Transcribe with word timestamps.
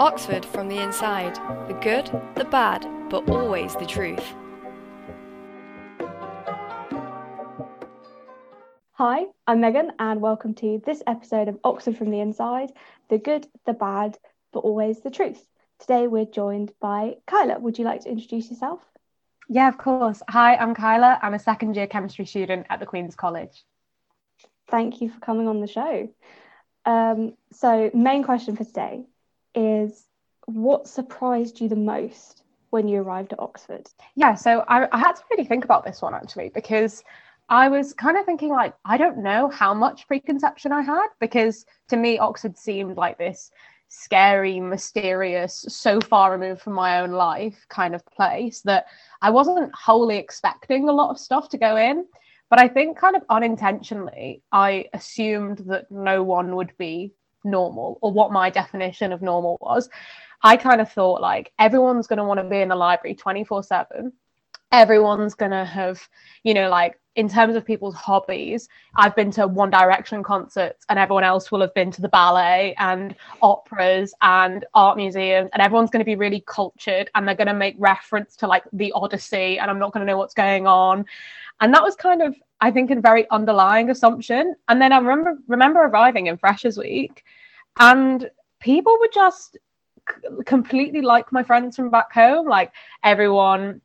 Oxford 0.00 0.46
from 0.46 0.66
the 0.66 0.78
inside 0.82 1.34
the 1.68 1.78
good, 1.82 2.06
the 2.34 2.46
bad, 2.46 2.86
but 3.10 3.28
always 3.28 3.76
the 3.76 3.84
truth. 3.84 4.24
Hi, 8.92 9.26
I'm 9.46 9.60
Megan, 9.60 9.92
and 9.98 10.22
welcome 10.22 10.54
to 10.54 10.80
this 10.86 11.02
episode 11.06 11.48
of 11.48 11.58
Oxford 11.64 11.98
from 11.98 12.08
the 12.10 12.20
Inside 12.20 12.72
the 13.10 13.18
good, 13.18 13.46
the 13.66 13.74
bad, 13.74 14.16
but 14.54 14.60
always 14.60 15.00
the 15.00 15.10
truth. 15.10 15.44
Today 15.78 16.06
we're 16.06 16.24
joined 16.24 16.72
by 16.80 17.16
Kyla. 17.26 17.58
Would 17.58 17.78
you 17.78 17.84
like 17.84 18.00
to 18.04 18.10
introduce 18.10 18.50
yourself? 18.50 18.80
Yeah, 19.50 19.68
of 19.68 19.76
course. 19.76 20.22
Hi, 20.30 20.56
I'm 20.56 20.74
Kyla. 20.74 21.18
I'm 21.20 21.34
a 21.34 21.38
second 21.38 21.76
year 21.76 21.86
chemistry 21.86 22.24
student 22.24 22.66
at 22.70 22.80
the 22.80 22.86
Queen's 22.86 23.14
College. 23.14 23.66
Thank 24.70 25.02
you 25.02 25.10
for 25.10 25.20
coming 25.20 25.46
on 25.46 25.60
the 25.60 25.66
show. 25.66 26.08
Um, 26.86 27.34
so, 27.52 27.90
main 27.92 28.24
question 28.24 28.56
for 28.56 28.64
today 28.64 29.04
is 29.54 30.06
what 30.46 30.88
surprised 30.88 31.60
you 31.60 31.68
the 31.68 31.76
most 31.76 32.42
when 32.70 32.88
you 32.88 33.00
arrived 33.00 33.32
at 33.32 33.40
Oxford? 33.40 33.88
Yeah, 34.14 34.34
so 34.34 34.64
I, 34.68 34.88
I 34.92 34.98
had 34.98 35.12
to 35.12 35.22
really 35.30 35.44
think 35.44 35.64
about 35.64 35.84
this 35.84 36.02
one 36.02 36.14
actually 36.14 36.50
because 36.50 37.02
I 37.48 37.68
was 37.68 37.92
kind 37.92 38.16
of 38.16 38.24
thinking 38.24 38.50
like 38.50 38.74
I 38.84 38.96
don't 38.96 39.18
know 39.18 39.48
how 39.48 39.74
much 39.74 40.06
preconception 40.06 40.72
I 40.72 40.82
had 40.82 41.08
because 41.20 41.66
to 41.88 41.96
me 41.96 42.18
Oxford 42.18 42.56
seemed 42.56 42.96
like 42.96 43.18
this 43.18 43.50
scary, 43.88 44.60
mysterious, 44.60 45.66
so 45.68 46.00
far 46.00 46.30
removed 46.30 46.62
from 46.62 46.74
my 46.74 47.00
own 47.00 47.10
life 47.10 47.66
kind 47.68 47.94
of 47.94 48.06
place 48.06 48.60
that 48.62 48.86
I 49.20 49.30
wasn't 49.30 49.74
wholly 49.74 50.16
expecting 50.16 50.88
a 50.88 50.92
lot 50.92 51.10
of 51.10 51.18
stuff 51.18 51.48
to 51.50 51.58
go 51.58 51.76
in. 51.76 52.06
But 52.50 52.60
I 52.60 52.68
think 52.68 52.96
kind 52.96 53.16
of 53.16 53.22
unintentionally, 53.28 54.42
I 54.50 54.86
assumed 54.92 55.58
that 55.66 55.90
no 55.90 56.22
one 56.22 56.56
would 56.56 56.72
be 56.78 57.14
normal 57.44 57.98
or 58.02 58.12
what 58.12 58.32
my 58.32 58.50
definition 58.50 59.12
of 59.12 59.22
normal 59.22 59.58
was. 59.60 59.88
I 60.42 60.56
kind 60.56 60.80
of 60.80 60.90
thought 60.90 61.20
like 61.20 61.52
everyone's 61.58 62.06
going 62.06 62.18
to 62.18 62.24
want 62.24 62.40
to 62.40 62.48
be 62.48 62.60
in 62.60 62.68
the 62.68 62.76
library 62.76 63.14
24 63.14 63.62
7. 63.62 64.12
Everyone's 64.72 65.34
going 65.34 65.50
to 65.50 65.64
have, 65.64 66.00
you 66.44 66.54
know, 66.54 66.68
like 66.68 67.00
in 67.16 67.28
terms 67.28 67.56
of 67.56 67.66
people's 67.66 67.94
hobbies, 67.94 68.68
I've 68.94 69.16
been 69.16 69.32
to 69.32 69.48
One 69.48 69.70
Direction 69.70 70.22
concerts, 70.22 70.86
and 70.88 70.98
everyone 70.98 71.24
else 71.24 71.50
will 71.50 71.60
have 71.60 71.74
been 71.74 71.90
to 71.90 72.00
the 72.00 72.08
ballet 72.08 72.74
and 72.78 73.16
operas 73.42 74.14
and 74.22 74.64
art 74.74 74.96
museums, 74.96 75.50
and 75.52 75.60
everyone's 75.60 75.90
going 75.90 76.00
to 76.00 76.04
be 76.04 76.14
really 76.14 76.42
cultured 76.46 77.10
and 77.14 77.26
they're 77.26 77.34
going 77.34 77.48
to 77.48 77.54
make 77.54 77.74
reference 77.78 78.36
to 78.36 78.46
like 78.46 78.64
the 78.72 78.92
Odyssey, 78.92 79.58
and 79.58 79.70
I'm 79.70 79.78
not 79.78 79.92
going 79.92 80.06
to 80.06 80.10
know 80.10 80.18
what's 80.18 80.34
going 80.34 80.66
on. 80.66 81.04
And 81.60 81.74
that 81.74 81.82
was 81.82 81.96
kind 81.96 82.22
of, 82.22 82.34
I 82.60 82.70
think, 82.70 82.90
a 82.90 83.00
very 83.00 83.28
underlying 83.30 83.90
assumption. 83.90 84.54
And 84.68 84.80
then 84.80 84.92
I 84.92 84.98
remember 84.98 85.38
remember 85.46 85.80
arriving 85.80 86.26
in 86.26 86.36
Freshers 86.36 86.78
Week, 86.78 87.24
and 87.78 88.30
people 88.60 88.96
were 89.00 89.10
just 89.12 89.56
c- 90.08 90.28
completely 90.44 91.00
like 91.00 91.32
my 91.32 91.42
friends 91.42 91.76
from 91.76 91.90
back 91.90 92.12
home. 92.12 92.46
Like 92.46 92.72
everyone 93.02 93.80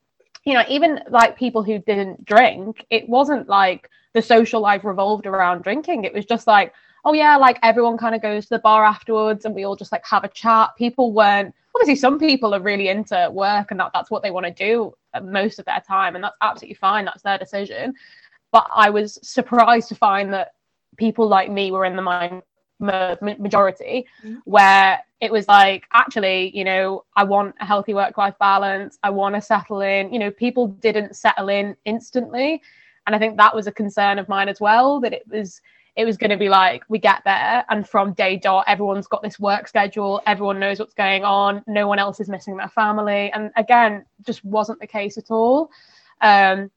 you 0.45 0.53
know, 0.53 0.63
even 0.69 0.99
like 1.09 1.37
people 1.37 1.63
who 1.63 1.79
didn't 1.79 2.23
drink, 2.23 2.85
it 2.91 3.09
wasn't 3.09 3.49
like 3.49 3.89
the 4.13 4.21
social 4.21 4.61
life 4.61 4.83
revolved 4.83 5.25
around 5.25 5.63
drinking. 5.63 6.03
It 6.03 6.13
was 6.13 6.25
just 6.25 6.47
like, 6.47 6.73
oh 7.03 7.13
yeah, 7.13 7.35
like 7.35 7.57
everyone 7.63 7.97
kind 7.97 8.15
of 8.15 8.21
goes 8.21 8.45
to 8.45 8.55
the 8.55 8.59
bar 8.59 8.85
afterwards 8.85 9.45
and 9.45 9.53
we 9.53 9.65
all 9.65 9.75
just 9.75 9.91
like 9.91 10.05
have 10.05 10.23
a 10.23 10.29
chat. 10.29 10.69
People 10.77 11.13
weren't 11.13 11.53
obviously 11.75 11.95
some 11.95 12.17
people 12.17 12.55
are 12.55 12.61
really 12.61 12.87
into 12.87 13.29
work 13.33 13.71
and 13.71 13.79
that 13.79 13.91
that's 13.93 14.09
what 14.09 14.23
they 14.23 14.31
want 14.31 14.45
to 14.45 14.51
do 14.51 14.93
uh, 15.13 15.19
most 15.19 15.59
of 15.59 15.65
their 15.65 15.81
time 15.85 16.15
and 16.15 16.23
that's 16.23 16.37
absolutely 16.41 16.75
fine. 16.75 17.05
That's 17.05 17.23
their 17.23 17.37
decision. 17.37 17.93
But 18.55 18.69
I 18.73 18.89
was 18.89 19.19
surprised 19.21 19.89
to 19.89 19.95
find 19.95 20.31
that 20.31 20.53
people 20.95 21.27
like 21.27 21.51
me 21.51 21.71
were 21.71 21.83
in 21.83 21.97
the 21.97 22.01
mind 22.01 22.41
majority 22.79 24.05
mm-hmm. 24.23 24.35
where 24.45 25.01
it 25.19 25.29
was 25.29 25.45
like 25.49 25.85
actually 25.93 26.55
you 26.57 26.63
know 26.63 27.05
i 27.15 27.23
want 27.23 27.55
a 27.61 27.65
healthy 27.65 27.93
work 27.93 28.17
life 28.17 28.33
balance. 28.39 28.97
I 29.03 29.09
want 29.09 29.35
to 29.35 29.41
settle 29.41 29.81
in. 29.81 30.13
You 30.13 30.19
know 30.19 30.31
people 30.31 30.67
didn't 30.67 31.17
settle 31.17 31.49
in 31.49 31.75
instantly. 31.83 32.61
And 33.05 33.13
i 33.13 33.19
think 33.19 33.35
that 33.35 33.53
was 33.53 33.67
a 33.67 33.73
concern 33.73 34.19
of 34.19 34.29
mine 34.29 34.47
as 34.47 34.61
well 34.61 35.01
that 35.01 35.11
it 35.11 35.23
was 35.27 35.61
it 35.97 36.05
was 36.05 36.15
going 36.15 36.29
to 36.29 36.37
be 36.37 36.47
like 36.47 36.83
we 36.87 36.97
get 36.97 37.23
there 37.25 37.65
and 37.69 37.87
from 37.87 38.13
day 38.13 38.37
dot 38.37 38.63
everyone's 38.67 39.07
got 39.07 39.21
this 39.21 39.37
work 39.37 39.67
schedule. 39.67 40.21
Everyone 40.25 40.61
knows 40.61 40.79
what's 40.79 40.93
going 40.93 41.25
on. 41.25 41.61
No 41.67 41.89
one 41.89 41.99
else 41.99 42.21
is 42.21 42.29
missing 42.29 42.55
their 42.55 42.69
family. 42.69 43.33
And 43.33 43.51
again 43.57 44.05
just 44.25 44.45
wasn't 44.45 44.79
the 44.79 44.87
case 44.87 45.17
at 45.17 45.29
all. 45.29 45.71
Um, 46.21 46.71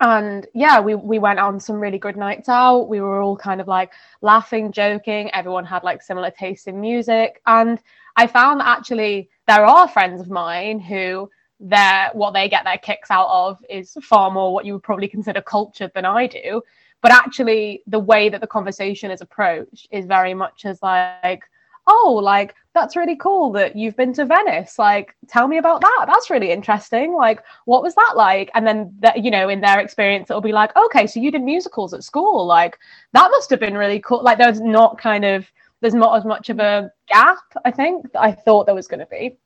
and 0.00 0.46
yeah 0.54 0.80
we 0.80 0.94
we 0.94 1.18
went 1.18 1.40
on 1.40 1.58
some 1.58 1.80
really 1.80 1.98
good 1.98 2.16
nights 2.16 2.48
out. 2.48 2.88
We 2.88 3.00
were 3.00 3.20
all 3.20 3.36
kind 3.36 3.60
of 3.60 3.66
like 3.66 3.92
laughing 4.20 4.70
joking. 4.70 5.30
Everyone 5.32 5.64
had 5.64 5.82
like 5.82 6.02
similar 6.02 6.30
tastes 6.30 6.66
in 6.66 6.80
music. 6.80 7.40
And 7.46 7.80
i 8.16 8.26
found 8.26 8.60
that 8.60 8.66
actually 8.66 9.30
there 9.46 9.64
are 9.64 9.88
friends 9.88 10.20
of 10.20 10.30
mine 10.30 10.80
who 10.80 11.30
their 11.60 12.10
what 12.12 12.32
they 12.32 12.48
get 12.48 12.64
their 12.64 12.78
kicks 12.78 13.10
out 13.10 13.28
of 13.28 13.58
is 13.68 13.96
far 14.02 14.30
more 14.30 14.52
what 14.54 14.64
you 14.64 14.74
would 14.74 14.82
probably 14.82 15.08
consider 15.08 15.40
cultured 15.42 15.90
than 15.94 16.04
i 16.04 16.26
do. 16.26 16.62
But 17.02 17.12
actually 17.12 17.82
the 17.86 17.98
way 17.98 18.28
that 18.28 18.40
the 18.40 18.46
conversation 18.46 19.10
is 19.10 19.20
approached 19.20 19.88
is 19.90 20.06
very 20.06 20.34
much 20.34 20.64
as 20.64 20.80
like 20.82 21.42
oh 21.88 22.20
like 22.22 22.54
that's 22.78 22.96
really 22.96 23.16
cool 23.16 23.50
that 23.52 23.76
you've 23.76 23.96
been 23.96 24.12
to 24.14 24.24
Venice. 24.24 24.78
Like, 24.78 25.16
tell 25.26 25.48
me 25.48 25.58
about 25.58 25.80
that. 25.80 26.04
That's 26.06 26.30
really 26.30 26.52
interesting. 26.52 27.12
Like, 27.12 27.42
what 27.64 27.82
was 27.82 27.94
that 27.96 28.12
like? 28.16 28.50
And 28.54 28.66
then, 28.66 28.94
that, 29.00 29.24
you 29.24 29.30
know, 29.30 29.48
in 29.48 29.60
their 29.60 29.80
experience, 29.80 30.30
it'll 30.30 30.40
be 30.40 30.52
like, 30.52 30.74
okay, 30.76 31.06
so 31.06 31.18
you 31.18 31.30
did 31.30 31.42
musicals 31.42 31.92
at 31.92 32.04
school. 32.04 32.46
Like, 32.46 32.78
that 33.12 33.30
must 33.30 33.50
have 33.50 33.60
been 33.60 33.76
really 33.76 34.00
cool. 34.00 34.22
Like, 34.22 34.38
there's 34.38 34.60
not 34.60 34.98
kind 34.98 35.24
of, 35.24 35.50
there's 35.80 35.94
not 35.94 36.16
as 36.16 36.24
much 36.24 36.50
of 36.50 36.60
a 36.60 36.92
gap, 37.08 37.38
I 37.64 37.70
think, 37.70 38.12
that 38.12 38.22
I 38.22 38.32
thought 38.32 38.66
there 38.66 38.74
was 38.74 38.88
going 38.88 39.00
to 39.00 39.06
be. 39.06 39.36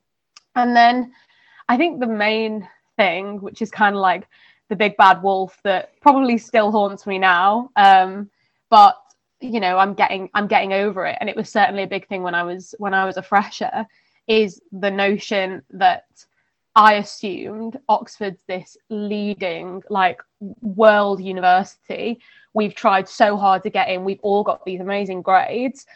And 0.55 0.77
then 0.77 1.13
I 1.69 1.77
think 1.79 2.01
the 2.01 2.07
main 2.07 2.69
thing, 2.97 3.41
which 3.41 3.63
is 3.63 3.71
kind 3.71 3.95
of 3.95 4.01
like 4.03 4.29
the 4.69 4.77
big 4.77 4.97
bad 4.97 5.23
wolf 5.23 5.59
that 5.65 5.99
probably 6.01 6.37
still 6.37 6.71
haunts 6.71 7.07
me 7.07 7.19
now, 7.19 7.71
um, 7.77 8.29
but 8.69 9.02
you 9.43 9.61
know 9.61 9.79
i'm 9.79 9.95
getting 9.95 10.31
i'm 10.35 10.47
getting 10.47 10.73
over 10.73 11.07
it. 11.07 11.19
And 11.21 11.29
it 11.29 11.37
was 11.37 11.51
certainly 11.51 11.83
a 11.83 11.89
big 11.89 12.09
thing 12.09 12.23
when 12.23 12.35
i 12.35 12.43
was 12.43 12.75
when 12.79 12.95
i 12.95 13.05
was 13.05 13.17
a 13.17 13.23
fresher 13.23 13.87
is 14.29 14.61
the 14.73 14.91
notion 14.91 15.63
that 15.71 16.05
i 16.77 16.95
assumed 16.95 17.79
oxford's 17.89 18.43
this 18.47 18.77
leading 18.89 19.83
like 19.91 20.21
world 20.61 21.23
university. 21.23 22.21
We've 22.55 22.75
tried 22.75 23.09
so 23.09 23.39
hard 23.39 23.63
to 23.63 23.71
get 23.71 23.89
in. 23.89 24.05
We've 24.05 24.21
all 24.23 24.43
got 24.43 24.63
these 24.67 24.81
amazing 24.81 25.23
grades. 25.23 25.87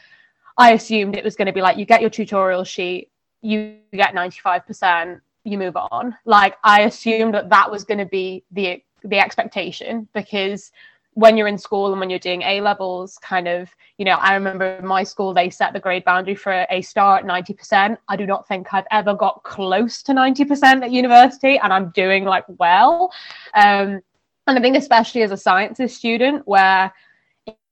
I 0.56 0.72
assumed 0.72 1.14
it 1.14 1.24
was 1.24 1.36
going 1.36 1.46
to 1.46 1.52
be 1.52 1.60
like 1.60 1.76
you 1.76 1.84
get 1.84 2.00
your 2.00 2.10
tutorial 2.10 2.64
sheet 2.64 3.10
you 3.46 3.76
get 3.92 4.14
95% 4.14 5.20
you 5.44 5.58
move 5.58 5.76
on. 5.76 6.16
Like 6.24 6.56
i 6.64 6.82
assumed 6.82 7.34
that 7.34 7.50
that 7.50 7.70
was 7.70 7.84
going 7.84 7.98
to 7.98 8.06
be 8.06 8.44
the 8.50 8.82
the 9.04 9.18
expectation 9.18 10.08
because 10.14 10.72
when 11.16 11.38
you're 11.38 11.48
in 11.48 11.56
school 11.56 11.90
and 11.92 11.98
when 11.98 12.10
you're 12.10 12.18
doing 12.18 12.42
A 12.42 12.60
levels, 12.60 13.16
kind 13.22 13.48
of, 13.48 13.74
you 13.96 14.04
know, 14.04 14.16
I 14.16 14.34
remember 14.34 14.66
in 14.66 14.86
my 14.86 15.02
school 15.02 15.32
they 15.32 15.48
set 15.48 15.72
the 15.72 15.80
grade 15.80 16.04
boundary 16.04 16.34
for 16.34 16.66
A 16.68 16.82
star 16.82 17.16
at 17.16 17.24
90%. 17.24 17.96
I 18.06 18.16
do 18.16 18.26
not 18.26 18.46
think 18.46 18.74
I've 18.74 18.84
ever 18.90 19.14
got 19.14 19.42
close 19.42 20.02
to 20.02 20.12
90% 20.12 20.82
at 20.82 20.90
university, 20.90 21.58
and 21.58 21.72
I'm 21.72 21.88
doing 21.90 22.24
like 22.24 22.44
well. 22.58 23.10
Um, 23.54 24.02
and 24.46 24.58
I 24.58 24.60
think 24.60 24.76
especially 24.76 25.22
as 25.22 25.30
a 25.30 25.38
sciences 25.38 25.96
student, 25.96 26.46
where 26.46 26.92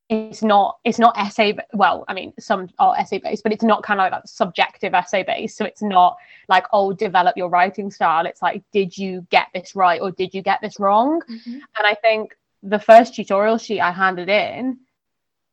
it's 0.09 0.43
not 0.43 0.78
it's 0.84 0.99
not 0.99 1.16
essay 1.16 1.56
well 1.72 2.05
i 2.09 2.12
mean 2.12 2.31
some 2.38 2.69
are 2.78 2.94
essay 2.99 3.16
based 3.16 3.43
but 3.43 3.53
it's 3.53 3.62
not 3.62 3.82
kind 3.82 3.99
of 3.99 4.05
like 4.05 4.12
that 4.12 4.28
subjective 4.28 4.93
essay 4.93 5.22
based 5.22 5.56
so 5.56 5.65
it's 5.65 5.81
not 5.81 6.19
like 6.50 6.66
oh 6.75 6.93
develop 6.93 7.34
your 7.38 7.49
writing 7.49 7.91
style 7.91 8.26
it's 8.26 8.43
like 8.43 8.62
did 8.71 8.99
you 8.99 9.26
get 9.31 9.47
this 9.55 9.75
right 9.75 10.03
or 10.03 10.11
did 10.11 10.34
you 10.34 10.43
get 10.43 10.61
this 10.61 10.78
wrong 10.78 11.22
mm-hmm. 11.22 11.55
and 11.55 11.87
i 11.87 11.94
think 11.94 12.37
the 12.64 12.78
first 12.78 13.14
tutorial 13.14 13.58
sheet 13.58 13.80
I 13.80 13.92
handed 13.92 14.28
in, 14.28 14.78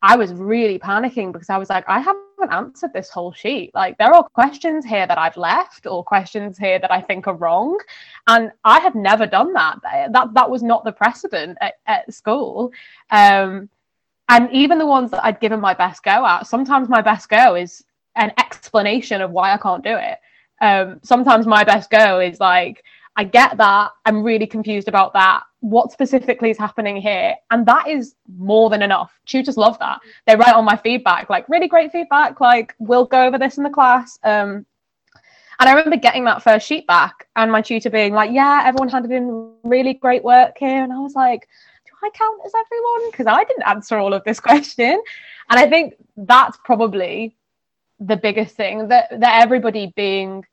I 0.01 0.16
was 0.16 0.33
really 0.33 0.79
panicking 0.79 1.31
because 1.31 1.49
I 1.49 1.57
was 1.57 1.69
like, 1.69 1.88
I 1.88 1.99
haven't 1.99 2.51
answered 2.51 2.91
this 2.91 3.09
whole 3.09 3.33
sheet. 3.33 3.69
Like, 3.75 3.97
there 3.99 4.13
are 4.13 4.23
questions 4.33 4.83
here 4.83 5.05
that 5.05 5.19
I've 5.19 5.38
left 5.38 5.85
or 5.85 6.03
questions 6.03 6.58
here 6.58 6.79
that 6.79 6.91
I 6.91 7.02
think 7.02 7.28
are 7.28 7.35
wrong. 7.35 7.78
And 8.28 8.52
I 8.63 8.79
had 8.79 8.96
never 8.96 9.28
done 9.28 9.53
that. 9.53 9.78
That, 10.11 10.34
that 10.34 10.49
was 10.49 10.63
not 10.63 10.84
the 10.84 10.91
precedent 10.91 11.59
at, 11.61 11.75
at 11.85 12.11
school. 12.11 12.72
Um, 13.11 13.69
and 14.28 14.49
even 14.52 14.79
the 14.79 14.87
ones 14.87 15.11
that 15.11 15.23
I'd 15.23 15.40
given 15.40 15.59
my 15.59 15.75
best 15.75 16.02
go 16.02 16.25
at, 16.25 16.47
sometimes 16.47 16.90
my 16.90 17.02
best 17.02 17.29
go 17.29 17.55
is 17.55 17.84
an 18.16 18.31
explanation 18.40 19.22
of 19.22 19.29
why 19.31 19.53
I 19.53 19.58
can't 19.58 19.84
do 19.84 19.96
it. 19.96 20.17
Um, 20.61 20.99
sometimes 21.03 21.46
my 21.46 21.63
best 21.63 21.91
go 21.91 22.19
is 22.22 22.40
like, 22.40 22.84
I 23.16 23.23
get 23.25 23.58
that. 23.58 23.91
I'm 24.05 24.23
really 24.23 24.47
confused 24.47 24.87
about 24.87 25.13
that. 25.13 25.43
What 25.59 25.91
specifically 25.91 26.49
is 26.49 26.58
happening 26.58 26.97
here? 26.97 27.35
And 27.52 27.66
that 27.66 27.87
is 27.87 28.16
more 28.37 28.69
than 28.69 28.81
enough. 28.81 29.11
Tutors 29.25 29.58
love 29.58 29.78
that. 29.79 29.99
They 30.25 30.35
write 30.35 30.55
on 30.55 30.66
my 30.66 30.78
feedback, 30.78 31.29
like, 31.29 31.47
really 31.49 31.67
great 31.67 31.91
feedback. 31.91 32.40
Like, 32.40 32.73
we'll 32.79 33.05
go 33.05 33.25
over 33.25 33.37
this 33.37 33.58
in 33.58 33.63
the 33.63 33.69
class. 33.69 34.17
Um, 34.23 34.66
and 35.59 35.69
I 35.69 35.73
remember 35.73 35.97
getting 35.97 36.23
that 36.23 36.41
first 36.41 36.66
sheet 36.66 36.87
back 36.87 37.28
and 37.35 37.52
my 37.52 37.61
tutor 37.61 37.91
being 37.91 38.13
like, 38.13 38.31
yeah, 38.31 38.63
everyone 38.66 38.90
handed 38.90 39.11
in 39.11 39.53
really 39.63 39.93
great 39.93 40.23
work 40.23 40.58
here. 40.58 40.84
And 40.84 40.91
I 40.91 40.97
was 40.97 41.13
like, 41.13 41.47
do 41.85 41.91
I 42.03 42.09
count 42.09 42.41
as 42.43 42.52
everyone? 42.66 43.11
Because 43.11 43.28
I 43.28 43.43
didn't 43.43 43.67
answer 43.67 43.97
all 43.97 44.13
of 44.13 44.23
this 44.23 44.40
question. 44.49 45.02
And 45.49 45.59
I 45.59 45.69
think 45.69 45.93
that's 46.17 46.58
probably 46.63 47.35
the 47.99 48.17
biggest 48.17 48.55
thing 48.55 48.87
that 48.87 49.08
that 49.19 49.41
everybody 49.43 49.93
being 49.96 50.43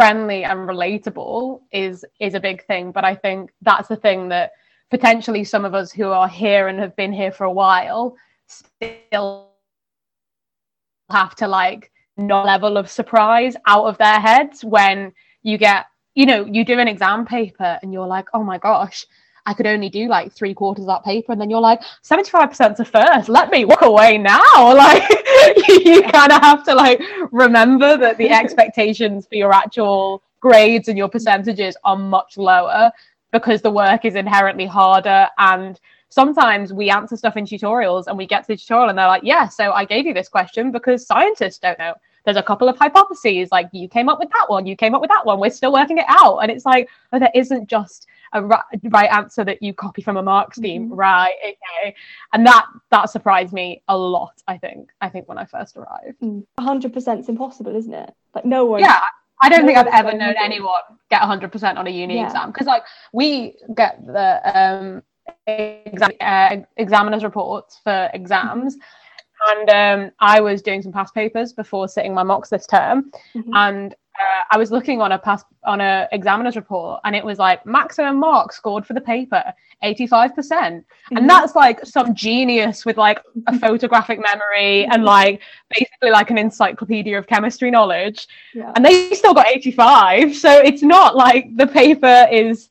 friendly 0.00 0.44
and 0.44 0.60
relatable 0.60 1.60
is 1.72 2.06
is 2.20 2.32
a 2.32 2.40
big 2.40 2.64
thing 2.64 2.90
but 2.90 3.04
i 3.04 3.14
think 3.14 3.50
that's 3.60 3.86
the 3.86 3.96
thing 3.96 4.30
that 4.30 4.52
potentially 4.90 5.44
some 5.44 5.66
of 5.66 5.74
us 5.74 5.92
who 5.92 6.08
are 6.08 6.26
here 6.26 6.68
and 6.68 6.78
have 6.78 6.96
been 6.96 7.12
here 7.12 7.30
for 7.30 7.44
a 7.44 7.52
while 7.52 8.16
still 8.46 9.50
have 11.10 11.34
to 11.34 11.46
like 11.46 11.92
no 12.16 12.42
level 12.42 12.78
of 12.78 12.88
surprise 12.88 13.54
out 13.66 13.84
of 13.84 13.98
their 13.98 14.18
heads 14.18 14.64
when 14.64 15.12
you 15.42 15.58
get 15.58 15.84
you 16.14 16.24
know 16.24 16.46
you 16.46 16.64
do 16.64 16.78
an 16.78 16.88
exam 16.88 17.26
paper 17.26 17.78
and 17.82 17.92
you're 17.92 18.06
like 18.06 18.28
oh 18.32 18.42
my 18.42 18.56
gosh 18.56 19.04
I 19.46 19.54
could 19.54 19.66
only 19.66 19.88
do 19.88 20.08
like 20.08 20.32
three 20.32 20.54
quarters 20.54 20.84
of 20.84 20.88
that 20.88 21.04
paper. 21.04 21.32
And 21.32 21.40
then 21.40 21.50
you're 21.50 21.60
like, 21.60 21.80
75% 22.04 22.76
to 22.76 22.84
first, 22.84 23.28
let 23.28 23.50
me 23.50 23.64
walk 23.64 23.82
away 23.82 24.18
now. 24.18 24.40
Like 24.80 25.08
you 25.84 26.02
kind 26.02 26.32
of 26.32 26.40
have 26.42 26.64
to 26.64 26.74
like 26.74 27.02
remember 27.32 27.96
that 27.96 28.18
the 28.18 28.30
expectations 28.42 29.26
for 29.26 29.34
your 29.34 29.52
actual 29.52 30.22
grades 30.40 30.88
and 30.88 30.96
your 30.96 31.08
percentages 31.08 31.76
are 31.84 31.96
much 31.96 32.36
lower 32.36 32.90
because 33.32 33.62
the 33.62 33.70
work 33.70 34.04
is 34.04 34.14
inherently 34.14 34.66
harder. 34.66 35.28
And 35.38 35.78
sometimes 36.08 36.72
we 36.72 36.90
answer 36.90 37.16
stuff 37.16 37.36
in 37.36 37.44
tutorials 37.44 38.06
and 38.06 38.18
we 38.18 38.26
get 38.26 38.42
to 38.42 38.48
the 38.48 38.56
tutorial 38.56 38.88
and 38.88 38.98
they're 38.98 39.06
like, 39.06 39.22
yeah, 39.22 39.48
so 39.48 39.72
I 39.72 39.84
gave 39.84 40.06
you 40.06 40.14
this 40.14 40.28
question 40.28 40.70
because 40.70 41.06
scientists 41.06 41.58
don't 41.58 41.78
know. 41.78 41.94
There's 42.24 42.36
a 42.36 42.42
couple 42.42 42.68
of 42.68 42.76
hypotheses, 42.76 43.48
like 43.50 43.68
you 43.72 43.88
came 43.88 44.08
up 44.08 44.18
with 44.18 44.28
that 44.30 44.44
one, 44.48 44.66
you 44.66 44.76
came 44.76 44.94
up 44.94 45.00
with 45.00 45.10
that 45.10 45.24
one, 45.24 45.40
we're 45.40 45.50
still 45.50 45.72
working 45.72 45.98
it 45.98 46.04
out. 46.08 46.38
And 46.38 46.50
it's 46.50 46.66
like, 46.66 46.88
oh, 47.12 47.18
there 47.18 47.30
isn't 47.34 47.68
just 47.68 48.06
a 48.32 48.42
right 48.42 49.10
answer 49.10 49.44
that 49.44 49.62
you 49.62 49.74
copy 49.74 50.02
from 50.02 50.16
a 50.16 50.22
mark 50.22 50.54
scheme 50.54 50.86
mm-hmm. 50.86 50.94
right 50.94 51.34
okay. 51.44 51.94
And 52.32 52.46
that 52.46 52.66
that 52.90 53.10
surprised 53.10 53.52
me 53.52 53.82
a 53.88 53.96
lot 53.96 54.42
i 54.46 54.56
think 54.56 54.90
i 55.00 55.08
think 55.08 55.28
when 55.28 55.38
i 55.38 55.44
first 55.44 55.76
arrived. 55.76 56.20
100% 56.20 57.20
is 57.20 57.28
impossible 57.28 57.74
isn't 57.74 57.94
it? 57.94 58.14
Like 58.34 58.44
no 58.44 58.64
one 58.64 58.80
yeah 58.80 59.00
I 59.42 59.48
don't 59.48 59.62
no 59.62 59.66
think 59.66 59.78
I've 59.78 59.86
ever 59.86 60.16
known 60.16 60.34
anyone 60.38 60.82
get 61.08 61.22
100% 61.22 61.76
on 61.76 61.86
a 61.86 61.90
uni 61.90 62.16
yeah. 62.16 62.26
exam. 62.26 62.50
Because, 62.50 62.66
like, 62.66 62.82
we 63.12 63.56
get 63.74 64.04
the 64.06 64.40
um, 64.44 65.02
exam, 65.46 66.10
uh, 66.20 66.56
examiners 66.76 67.24
reports 67.24 67.80
for 67.82 68.10
exams, 68.12 68.76
and 69.48 69.70
um, 69.70 70.12
I 70.20 70.40
was 70.40 70.62
doing 70.62 70.82
some 70.82 70.92
past 70.92 71.14
papers 71.14 71.52
before 71.52 71.88
sitting 71.88 72.12
my 72.12 72.22
mocks 72.22 72.50
this 72.50 72.66
term, 72.66 73.10
mm-hmm. 73.34 73.50
and 73.54 73.94
uh, 74.20 74.44
I 74.50 74.58
was 74.58 74.70
looking 74.70 75.00
on 75.00 75.12
a 75.12 75.18
past 75.18 75.46
on 75.64 75.80
a 75.80 76.08
examiner's 76.12 76.56
report, 76.56 77.00
and 77.04 77.16
it 77.16 77.24
was 77.24 77.38
like 77.38 77.64
maximum 77.64 78.16
marks 78.18 78.56
scored 78.56 78.86
for 78.86 78.92
the 78.92 79.00
paper, 79.00 79.42
eighty 79.82 80.06
five 80.06 80.34
percent, 80.34 80.84
and 81.10 81.18
mm-hmm. 81.20 81.26
that's 81.26 81.54
like 81.54 81.84
some 81.86 82.14
genius 82.14 82.84
with 82.84 82.96
like 82.96 83.22
a 83.46 83.58
photographic 83.64 84.20
memory 84.20 84.84
and 84.86 85.04
like 85.04 85.40
basically 85.76 86.10
like 86.10 86.30
an 86.30 86.38
encyclopedia 86.38 87.16
of 87.18 87.26
chemistry 87.26 87.70
knowledge, 87.70 88.28
yeah. 88.54 88.72
and 88.76 88.84
they 88.84 89.10
still 89.12 89.34
got 89.34 89.48
eighty 89.48 89.70
five. 89.70 90.36
So 90.36 90.50
it's 90.58 90.82
not 90.82 91.16
like 91.16 91.56
the 91.56 91.66
paper 91.66 92.26
is 92.30 92.68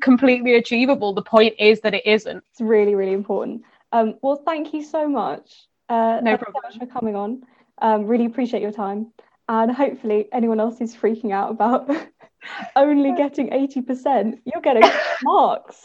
completely 0.00 0.56
achievable. 0.56 1.12
The 1.12 1.22
point 1.22 1.54
is 1.58 1.80
that 1.82 1.94
it 1.94 2.04
isn't. 2.06 2.42
It's 2.50 2.60
really 2.60 2.94
really 2.94 3.12
important. 3.12 3.62
Um, 3.92 4.14
well, 4.20 4.36
thank 4.36 4.74
you 4.74 4.82
so 4.82 5.08
much. 5.08 5.66
Uh, 5.88 6.20
no 6.22 6.36
problem. 6.36 6.62
So 6.72 6.80
for 6.80 6.86
coming 6.86 7.14
on. 7.14 7.44
Um, 7.78 8.06
really 8.06 8.24
appreciate 8.24 8.62
your 8.62 8.72
time 8.72 9.12
and 9.48 9.70
hopefully 9.70 10.28
anyone 10.32 10.60
else 10.60 10.78
who's 10.78 10.94
freaking 10.94 11.32
out 11.32 11.50
about 11.50 11.90
only 12.76 13.12
getting 13.16 13.50
80% 13.50 14.40
you're 14.44 14.62
getting 14.62 14.88
marks. 15.22 15.84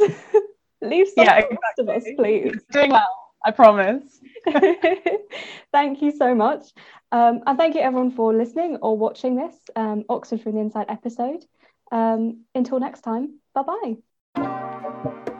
Leave 0.82 1.08
some 1.10 1.26
yeah, 1.26 1.38
exactly. 1.38 1.58
of 1.80 1.90
us 1.90 2.04
please. 2.18 2.62
doing 2.72 2.92
well 2.92 3.18
i 3.44 3.50
promise. 3.50 4.20
Thank 5.72 6.04
you 6.04 6.12
so 6.12 6.36
much. 6.36 6.74
Um, 7.12 7.42
and 7.48 7.58
thank 7.58 7.74
you 7.74 7.82
everyone 7.82 8.12
for 8.12 8.36
listening 8.36 8.78
or 8.84 8.96
watching 8.96 9.36
this 9.36 9.56
um, 9.76 10.04
oxford 10.10 10.42
from 10.42 10.54
the 10.54 10.60
inside 10.60 10.86
episode. 10.90 11.44
Um, 11.92 12.46
until 12.56 12.80
next 12.80 13.02
time 13.02 13.40
bye 13.54 13.64
bye 14.34 15.31